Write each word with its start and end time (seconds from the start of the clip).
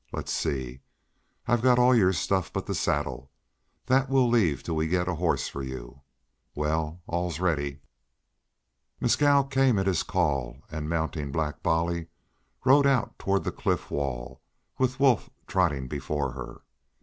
Let's 0.11 0.33
see, 0.33 0.81
I've 1.45 1.61
got 1.61 1.77
all 1.77 1.93
your 1.95 2.11
stuff 2.11 2.51
but 2.51 2.65
the 2.65 2.73
saddle; 2.73 3.29
that 3.85 4.09
we'll 4.09 4.27
leave 4.27 4.63
till 4.63 4.75
we 4.75 4.87
get 4.87 5.07
a 5.07 5.13
horse 5.13 5.47
for 5.47 5.61
you. 5.61 6.01
Well, 6.55 7.03
all's 7.05 7.39
ready." 7.39 7.81
Mescal 8.99 9.43
came 9.43 9.77
at 9.77 9.85
his 9.85 10.01
call 10.01 10.57
and, 10.71 10.89
mounting 10.89 11.31
Black 11.31 11.61
Bolly, 11.61 12.07
rode 12.65 12.87
out 12.87 13.19
toward 13.19 13.43
the 13.43 13.51
cliff 13.51 13.91
wall, 13.91 14.41
with 14.79 14.99
Wolf 14.99 15.29
trotting 15.45 15.87
before 15.87 16.31
her. 16.31 16.63